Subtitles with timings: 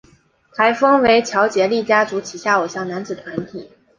[0.55, 3.69] 台风为乔杰立家族旗下偶像男子团体。